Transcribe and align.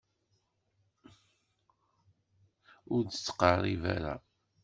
Ur 2.95 3.01
d-ttqeṛṛib 3.03 3.83
ara. 3.95 4.15